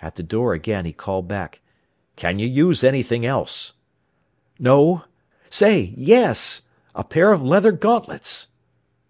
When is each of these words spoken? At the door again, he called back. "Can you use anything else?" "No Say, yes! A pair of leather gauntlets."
At 0.00 0.14
the 0.14 0.22
door 0.22 0.54
again, 0.54 0.86
he 0.86 0.92
called 0.94 1.28
back. 1.28 1.60
"Can 2.16 2.38
you 2.38 2.46
use 2.48 2.82
anything 2.82 3.26
else?" 3.26 3.74
"No 4.58 5.04
Say, 5.50 5.92
yes! 5.94 6.62
A 6.94 7.04
pair 7.04 7.30
of 7.34 7.42
leather 7.42 7.72
gauntlets." 7.72 8.48